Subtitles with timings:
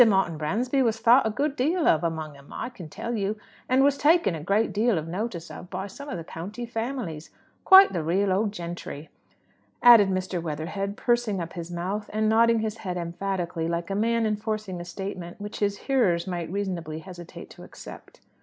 [0.07, 3.37] Martin Bransby was thought a good deal of, among 'em, I can tell you,
[3.69, 7.29] and was taken a great deal of notice of by some of the county families
[7.65, 9.09] quite the real old gentry,"
[9.83, 10.41] added Mr.
[10.41, 14.85] Weatherhead, pursing up his mouth and nodding his head emphatically, like a man enforcing a
[14.85, 18.21] statement which his hearers might reasonably hesitate to accept.